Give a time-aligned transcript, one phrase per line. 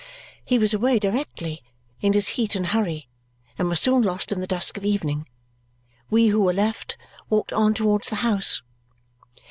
[0.43, 1.61] He was away directly,
[2.01, 3.07] in his heat and hurry,
[3.59, 5.27] and was soon lost in the dusk of evening.
[6.09, 6.97] We who were left
[7.29, 8.63] walked on towards the house.